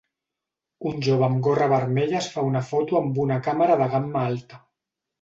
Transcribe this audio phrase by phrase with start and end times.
[0.91, 4.65] Un jove amb gorra vermella es fa una foto amb una càmera de gamma alta.